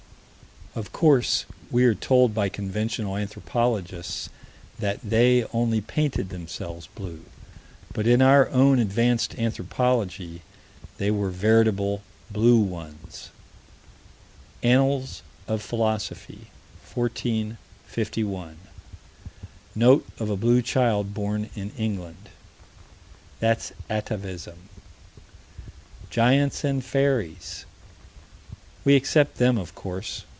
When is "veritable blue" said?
11.29-12.61